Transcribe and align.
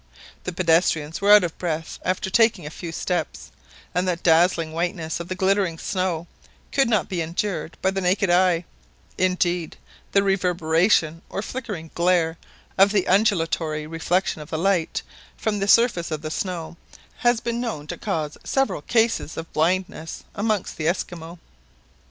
The 0.45 0.51
pedestrians 0.51 1.21
were 1.21 1.31
out 1.31 1.43
of 1.43 1.55
breath 1.59 1.99
after 2.03 2.31
taking 2.31 2.65
a 2.65 2.71
few 2.71 2.91
steps, 2.91 3.51
and 3.93 4.07
the 4.07 4.15
dazzling 4.15 4.73
whiteness 4.73 5.19
of 5.19 5.27
the 5.27 5.35
glittering 5.35 5.77
snow 5.77 6.25
could 6.71 6.89
not 6.89 7.07
be 7.07 7.21
endured 7.21 7.77
by 7.83 7.91
the 7.91 8.01
naked 8.01 8.31
eye; 8.31 8.65
indeed, 9.19 9.77
the 10.11 10.23
reverberation 10.23 11.21
or 11.29 11.43
flickering 11.43 11.91
glare 11.93 12.39
of 12.79 12.91
the 12.91 13.07
undulatory 13.07 13.85
reflection 13.85 14.41
of 14.41 14.49
the 14.49 14.57
light 14.57 15.03
from 15.37 15.59
the 15.59 15.67
surface 15.67 16.09
of 16.09 16.23
the 16.23 16.31
snow, 16.31 16.77
has 17.17 17.39
been 17.39 17.61
known 17.61 17.85
to 17.85 17.95
cause 17.95 18.39
several 18.43 18.81
cases 18.81 19.37
of 19.37 19.53
blindness 19.53 20.23
amongst 20.33 20.77
the 20.77 20.87
Esquimaux. 20.87 21.37